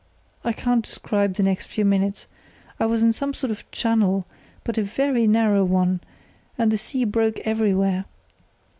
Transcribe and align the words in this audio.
I 0.43 0.51
can't 0.51 0.83
describe 0.83 1.35
the 1.35 1.43
next 1.43 1.67
few 1.67 1.85
minutes. 1.85 2.25
I 2.79 2.87
was 2.87 3.03
in 3.03 3.13
some 3.13 3.35
sort 3.35 3.51
of 3.51 3.69
channel, 3.69 4.25
but 4.63 4.79
a 4.79 4.81
very 4.81 5.27
narrow 5.27 5.63
one, 5.63 6.01
and 6.57 6.71
the 6.71 6.77
sea 6.79 7.05
broke 7.05 7.37
everywhere. 7.41 8.05